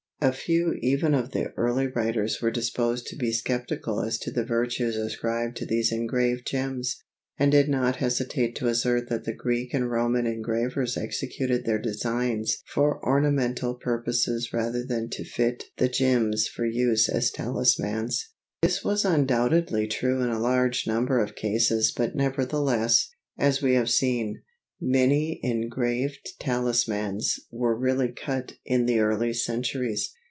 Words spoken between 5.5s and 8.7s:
to these engraved gems, and did not hesitate to